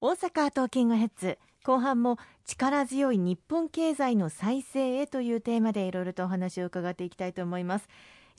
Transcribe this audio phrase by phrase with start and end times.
[0.00, 7.88] 大阪トーキングヘッズ後半も力強い日本経済の再生へというテーマでいろいろとお話を伺っていきたいと思います。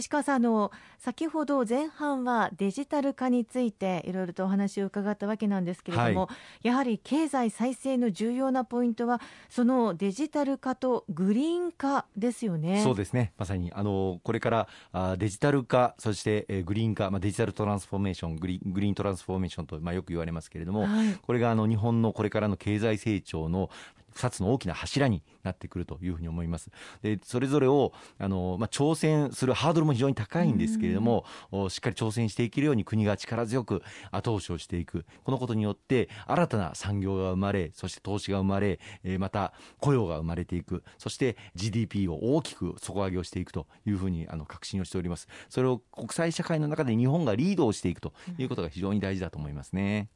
[0.00, 6.28] 石川さんあの先ほど前半はデジタル化についていろいろとお話を伺ったわけなんですけれども、は
[6.62, 12.82] い、やはり経済再生の重要なポイントはそのデジタル化とグリーン化ですよね。
[12.82, 13.32] そうですね。
[13.38, 23.70] まさにあのこれからあデジタル化そして、えー、グリーン化、まあ、デジタルトランスフォーメーショングリグリーントランスフォーメーションと、まあ、よく言われますけれども、はい、これがあの日本のこれからの経済成長の
[24.16, 26.70] 2つの大きな柱になってくるというふうに思います。
[27.02, 31.24] でそれぞれをあの、まあ、挑戦するハードルも非常に高いんですけれども、
[31.68, 50.08] しっかり挑戦していけるように国が力強く後押しをしていくこのことによって新たな産業が生まれそして投資が生まれ、えー、また雇用が生まれていくそして GDP を大きく底上げをしていくというふうにあの確信をしておりますそれを国際社会の中で日本がリードをしていくということが非常に大事だと思いますね。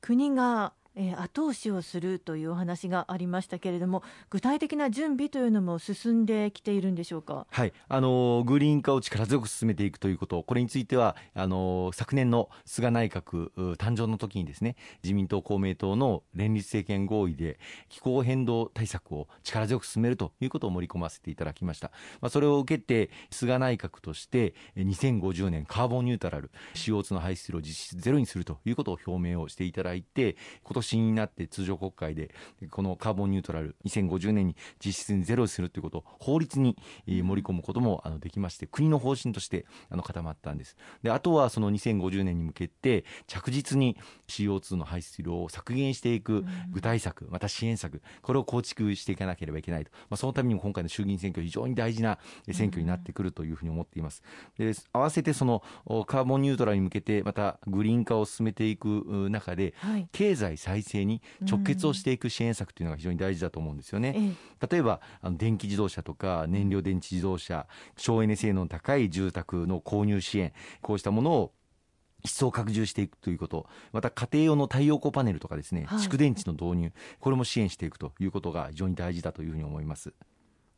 [0.00, 32.34] 国がえー、後押しをするというお話がありましたけれども具体的な準備というのも進んできているんでしょうか、はい、あのグリーン化を力強く進めていくということこれについてはあの昨年の菅内閣誕生の時にですね自民党公明党の連立政権合意で気候変動対策を力強く進めるということを盛り込ませていただきました、まあ、それを受けて菅内閣として2050年カーボンニュートラル CO2 の排出量を実質ゼロにするということを表明をしていただいて今年になって通常国会で
[32.70, 40.76] このカーボンニュートラル2050年に実質にゼロにするということを法律に盛り込むこともあのできまして国の方針としてあの固まったんです。
[41.02, 43.96] であとはその2050年に向けて着実に
[44.28, 52.18] CO2 の排出量を削減していく具体策また支援策これを構築していかなければいけないと、まあ、そのためにも今回の衆議院選挙非常に大事な
[52.52, 54.22] 選挙になってくるというふうに思っています。
[54.58, 55.62] で合わせてその
[56.06, 59.74] カーボンニュートラルに向けてまたグリーン化を進めていく中で、
[60.12, 64.36] 経済再生に直結をしていく支援策というのが非常に大事だと思うんですよね。
[64.70, 71.52] 例えばあの電気自動車とか燃料電池自動車省エネ性能の高い住宅の購入支援こうしたものを
[72.22, 80.12] 一層拡充していくということ、また家庭用の太陽光パネルとかですね、はい、蓄電池の導入、これも支援していくということが非常に大事だというふうに思います。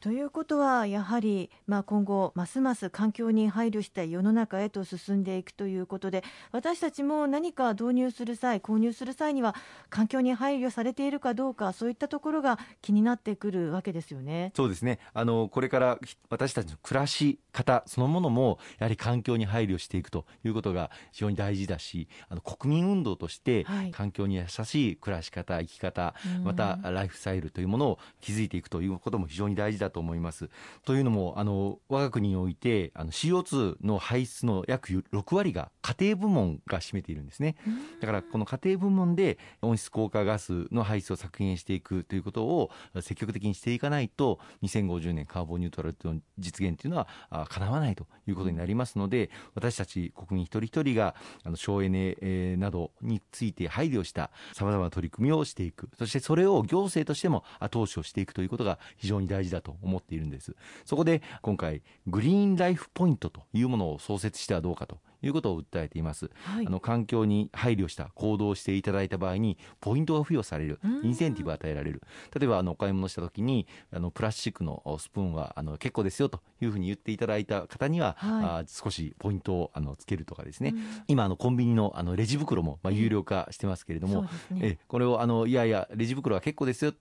[0.00, 9.54] ということはやはり、まあ、今後ますます環境に配慮した世の中へと進んでいくということで私たちも何か導入する際購入する際には
[9.90, 14.52] 環境に配慮されているかどうかそういったところが気になってくるわけですよね。
[14.56, 15.00] そうですね。
[15.12, 15.98] あのこれから
[16.30, 30.50] 私たちの暮らし方そのものもやはり環境に配慮していくということが非常に大事だしあの国民運動として環境に優しい暮らし方生き方、またライフスタイルというものを築いていくということも非常に大事だと思います。
[30.84, 37.56] というのもあの我が国においてあの CO2 の排出の約6割が家庭部門が占めているんですね。
[38.00, 42.70] だからこの家庭部門で温室効果ガスの排出を削減していくということを
[43.00, 51.14] 積極的にしていかないと2050年カーボンニュートラルの実現というのは叶わないということになりますので私たち国民一人一人が
[51.44, 60.54] あの省エネなどについて配慮したさまざまな取り組みをしていくそしてそれを行政としても後押しをしていくということが非常に大事だと思っているんです。
[60.84, 70.80] そこで今回グリーンライフポイントというものを創設してはどうかということを訴えています、はい、あの環境に配慮した行動をしていただいた場合にポイントが付与される。
[71.02, 72.02] インセンティブが与えられる。
[72.38, 80.74] 例えばあのお買い物した時にあのプラスチックのスプーンはあの結構ですよというふうに言っていただいた方には、はい、あ少しポイントをあのつけるとかですね、
[81.08, 86.92] 今あのコンビニのあのレジ袋もまあ有料化してますけれども、えね、えこれをあのいやいやレジ袋は結構ですよ、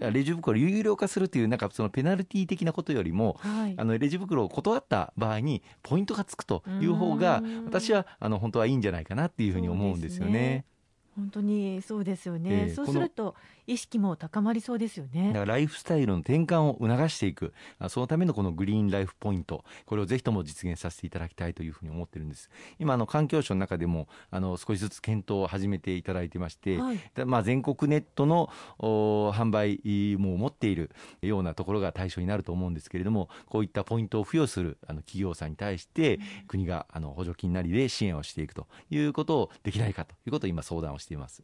[0.00, 10.64] レジ袋有料化するというなんかそのペナルティー的なことよりも、はい、あのレジ袋を断った場合にポイントがつくという方が私はあの本当はいいんじゃないかなっていうふうに思うんですよね。
[11.16, 13.34] 本当にそうですよね、えー、そうすると
[13.66, 15.28] 意識も高まりそうですよね。
[15.28, 17.54] だからライフスタイルの転換を促していく。
[17.88, 19.64] そのためのこのグリーンライフポイント。
[19.86, 22.50] これをぜひとも実現させていただきたいというふうに思ってるんです。
[22.78, 30.90] 今あの環境省の中でもあの少しずつ検討を始めていただいてまして、はい、まあ、全国ネットの販売も持っている
[31.22, 36.18] ようなところが対象になると思うんですけれどもこういったポイントを付与するあの企業さんに対して、
[36.48, 41.42] 国があの補助金なりで支援をしていくということをできないかということを今相談をしています。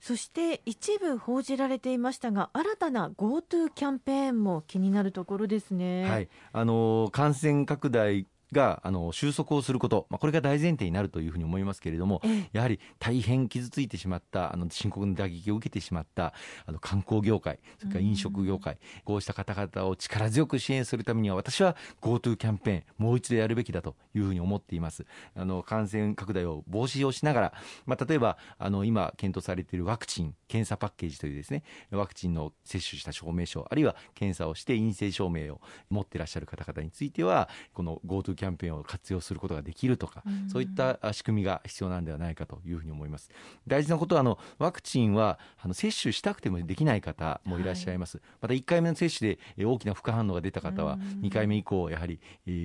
[0.00, 6.08] そして一部報じられていましたが新たな GoTo キャンペーンも気になるところですね。
[6.08, 12.22] はい、あの感染拡大があの収束をすること、まあ、これが大前提になるというふうに思いますけれども、
[12.52, 16.32] やはり大変傷ついてしまったあの深刻な打撃を受けてしまった
[16.66, 25.06] あの観光業界それから飲食業界、うん、こうした方々を力強く支援するためには私は GoTo キャンペーンもう一度やるべきだというふうに思っています。
[25.34, 27.52] あの感染拡大を防止をしながら、
[27.84, 35.60] まあ、例えばあの今検討されているワクチン検査パッケージというですねワクチンの接種した証明書あるいは検査をして陰性証明を
[35.90, 43.30] 持っていらっしゃる方々についてはこの GoTo キャンペーンを活用することができるとか、そういった仕組みが必要なんではないかというふうに思います。
[43.66, 48.18] 大事なことはあのワクチンはあの接種したくてもできない方もいらっしゃいます。
[48.18, 52.20] はい、また1回目の接種で大きな副反応が出た方は2回目以降やはり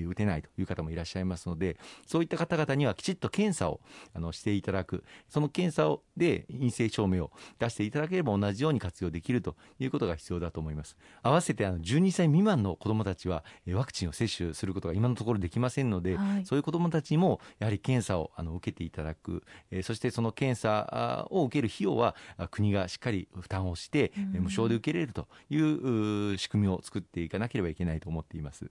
[0.07, 3.79] 打てないという方もいらっしゃいますので、そういった方々にはきちっと検査を
[4.13, 10.97] あのしていただく、その検査をで陰性証明を出していただければ同じように活用できるということが必要だと思います。
[11.23, 22.15] 合わせてあの12歳未満の子どもたちはワクチンを接種することが今のところできませんので、はい、そういう子どもたちにもやはり検査をあの受けていただく、えー、そしてその検査を受ける費用は
[22.51, 28.69] 国がしっかり負担をして、うん、無償で受けれるという仕組みを作っていかなければいけないと思っています。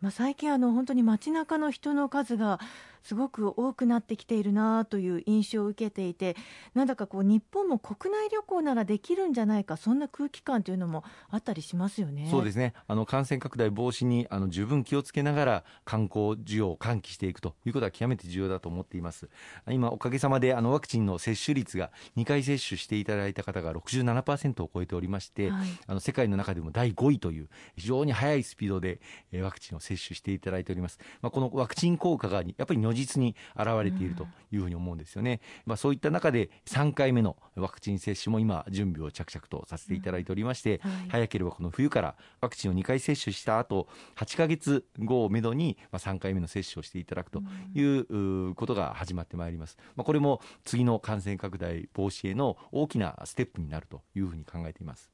[0.00, 2.58] まあ、最近あの本当に街中の人の数が
[3.02, 6.36] すごく多くなってきているなという印象を受けていて
[6.74, 12.28] なんだかこう日本も国内旅行ならできるんじゃないかそんな空気感というのもあったりしますよね。
[12.30, 12.74] そうですね。
[12.86, 19.28] あの感染拡大防止にあの十分気をつけながら観光需要を喚起していくということは極めて重要だと思っています。
[19.70, 29.00] 今おかげさまであのワクチンの接種率が2回接種していただいた方が67%を超えておりまして、はい、あの世界の中でも第5位という非常に速いスピードで
[29.42, 47.42] ワクチンを接種していただいております、まあ、このワクチン効果がやっぱり如実に現れているというふうに思うんですよね、まあ、そういった中で3回目のワクチン接種も今準備を着々とさせていただいておりまして、はい、早ければこの冬からワクチンを2回接種した後8か月後をめどに3回目の接種をしていただくと
[47.74, 55.10] いうことが始まってまいります、まあ、これも次の感染拡大防止への大きなステップになるというふうに考えています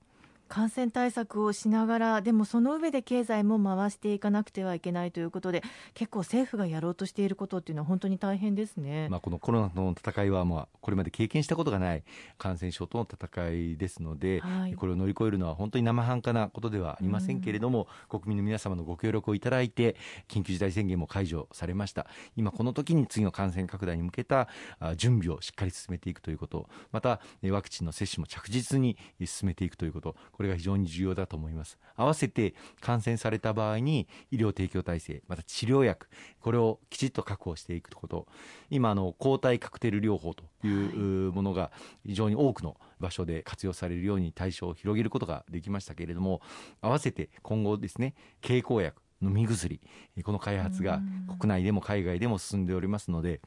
[0.48, 5.62] 感染対策をしながらでもその上で経済も回していかなくてはいけないということで
[5.94, 12.04] 結構政府がやろうとしていることっていうのは本当に大変ですね、まあ、このコロナの戦いはまあこれまで経験したことがない
[12.38, 19.96] 感染症との戦いですので、はい、これを乗り越えるのは本当に生半可なことではありませんけれども、うん、国民の皆様のご協力をいただいて
[20.28, 22.06] 緊急事態宣言も解除されました。
[22.36, 24.48] 今この時に次の感染拡大に向けた
[24.96, 26.68] 準備をしっかり進めていくということ。
[26.92, 27.20] また
[27.50, 31.78] ワクチンの接種も着実に進めていくということこれが非常に重要だと思います。
[31.94, 36.08] 合わせて感染された場合に医療提供体制また治療薬
[36.40, 38.26] これをきちっと確保していくこと。
[38.68, 41.72] 今の抗体カクテル療法というものが
[42.04, 46.42] 非常に多くの場所で活用されるように対象を広げることができましたけれども
[46.82, 49.80] 合わせて今後ですね経口薬飲み薬
[50.22, 51.00] この開発が
[51.38, 53.40] 国内でも海外でも進んでおりますので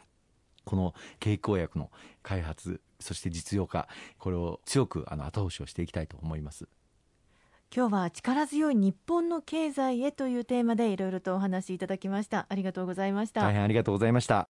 [0.66, 1.90] この経口薬の
[2.22, 3.88] 開発そして実用化
[4.18, 6.68] これを強くあの後押しをしていきたいと思います。
[7.76, 12.48] 今日は力強い日本の経済へというテーマでいろいろとお話しいただきました。
[12.50, 13.42] ありがとうございました。
[13.42, 14.50] 大変ありがとうございました。